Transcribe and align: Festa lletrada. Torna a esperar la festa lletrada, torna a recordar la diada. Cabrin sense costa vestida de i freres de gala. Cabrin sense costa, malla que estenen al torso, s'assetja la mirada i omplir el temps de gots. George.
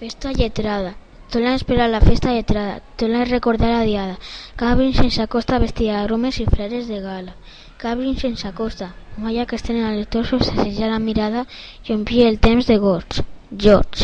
Festa 0.00 0.32
lletrada. 0.32 0.96
Torna 1.30 1.52
a 1.52 1.54
esperar 1.54 1.88
la 1.88 2.00
festa 2.00 2.32
lletrada, 2.32 2.82
torna 2.96 3.22
a 3.22 3.24
recordar 3.24 3.70
la 3.70 3.82
diada. 3.82 4.18
Cabrin 4.56 4.92
sense 4.92 5.28
costa 5.28 5.60
vestida 5.60 6.00
de 6.00 6.40
i 6.40 6.46
freres 6.46 6.88
de 6.88 7.00
gala. 7.00 7.36
Cabrin 7.78 8.18
sense 8.18 8.50
costa, 8.52 8.94
malla 9.16 9.46
que 9.46 9.54
estenen 9.54 9.84
al 9.84 10.08
torso, 10.08 10.40
s'assetja 10.40 10.90
la 10.90 10.98
mirada 10.98 11.46
i 11.86 11.92
omplir 11.92 12.26
el 12.26 12.40
temps 12.40 12.66
de 12.66 12.78
gots. 12.78 13.22
George. 13.56 14.02